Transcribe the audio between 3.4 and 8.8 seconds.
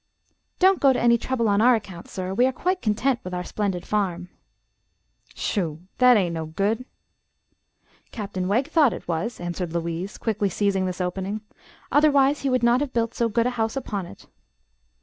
splendid farm." "Shoo! Thet ain't no good." "Captain Wegg